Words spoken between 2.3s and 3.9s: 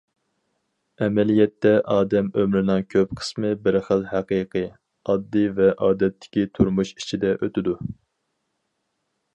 ئۆمرىنىڭ كۆپ قىسمى بىر